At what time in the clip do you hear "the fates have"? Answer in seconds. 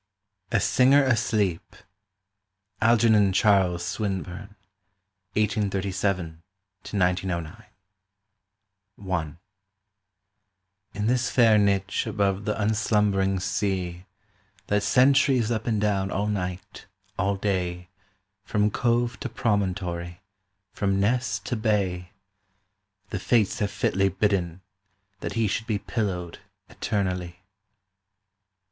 23.11-23.69